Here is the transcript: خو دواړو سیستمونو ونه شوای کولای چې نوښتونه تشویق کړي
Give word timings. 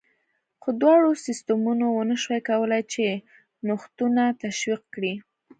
خو 0.61 0.69
دواړو 0.81 1.11
سیستمونو 1.25 1.85
ونه 1.89 2.15
شوای 2.23 2.41
کولای 2.49 2.83
چې 2.93 3.05
نوښتونه 3.67 4.23
تشویق 4.43 4.81
کړي 4.93 5.13